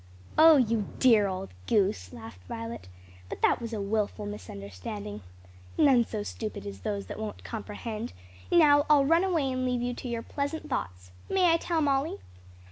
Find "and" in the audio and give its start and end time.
9.51-9.63